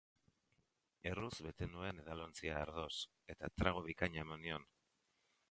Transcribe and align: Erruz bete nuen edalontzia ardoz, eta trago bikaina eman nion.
Erruz 1.09 1.35
bete 1.47 1.67
nuen 1.73 2.01
edalontzia 2.05 2.57
ardoz, 2.63 2.89
eta 3.35 3.53
trago 3.61 3.85
bikaina 3.91 4.25
eman 4.27 4.45
nion. 4.49 4.69